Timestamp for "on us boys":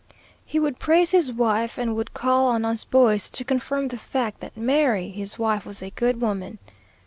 2.47-3.29